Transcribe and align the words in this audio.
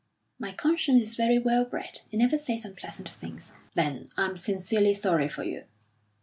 "My 0.39 0.51
conscience 0.51 1.03
is 1.03 1.15
very 1.15 1.37
well 1.37 1.63
bred. 1.63 2.01
It 2.11 2.17
never 2.17 2.35
says 2.35 2.65
unpleasant 2.65 3.07
things." 3.07 3.51
"Then 3.75 4.09
I'm 4.17 4.35
sincerely 4.35 4.93
sorry 4.93 5.29
for 5.29 5.43
you." 5.43 5.65